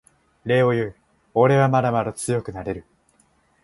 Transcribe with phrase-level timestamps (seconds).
[0.45, 0.95] 礼を言う
[1.35, 2.85] おれはまだまだ強くなれる